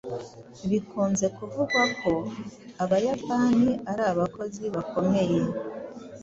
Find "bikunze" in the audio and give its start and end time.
0.69-1.25